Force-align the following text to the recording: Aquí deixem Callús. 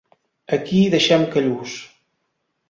Aquí 0.57 0.79
deixem 0.93 1.27
Callús. 1.35 1.77